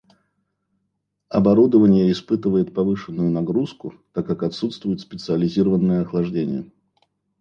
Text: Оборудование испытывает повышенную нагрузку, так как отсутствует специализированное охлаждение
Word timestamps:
Оборудование 1.29 2.11
испытывает 2.11 2.73
повышенную 2.73 3.29
нагрузку, 3.29 3.93
так 4.13 4.25
как 4.25 4.41
отсутствует 4.41 4.99
специализированное 4.99 6.01
охлаждение 6.01 6.71